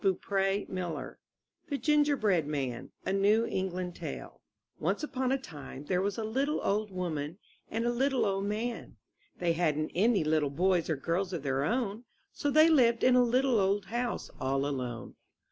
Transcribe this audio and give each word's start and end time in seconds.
120 0.03 0.41
I 0.43 0.47
N 0.61 0.65
THE 0.67 0.73
NURSERY 0.73 1.03
e^M 1.03 1.17
THE 1.69 1.77
GINGERBREAD 1.77 2.47
MAN 2.47 2.91
A 3.05 3.13
New 3.13 3.45
England 3.45 3.93
Tale 3.97 4.41
Once 4.79 5.03
upon 5.03 5.31
a 5.31 5.37
time 5.37 5.85
there 5.85 6.01
were 6.01 6.11
a 6.17 6.23
little 6.23 6.59
old 6.63 6.89
woman 6.89 7.37
and 7.69 7.85
a 7.85 7.91
little 7.91 8.25
old 8.25 8.45
man. 8.45 8.97
They 9.37 9.53
hadn't 9.53 9.91
any 9.93 10.23
little 10.23 10.49
boys 10.49 10.89
or 10.89 10.95
girls 10.95 11.33
of 11.33 11.43
their 11.43 11.63
own, 11.63 12.05
so 12.33 12.49
they 12.49 12.67
lived 12.67 13.03
in 13.03 13.15
a 13.15 13.21
little 13.21 13.59
old 13.59 13.85
house 13.93 14.31
all 14.39 14.65
alone. 14.65 15.17